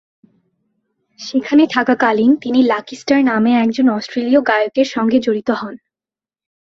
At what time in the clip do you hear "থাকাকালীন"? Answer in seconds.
1.67-2.31